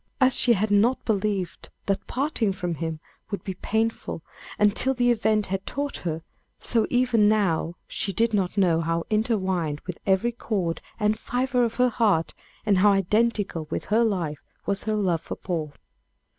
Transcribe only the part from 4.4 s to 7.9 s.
until the event had taught her, so even now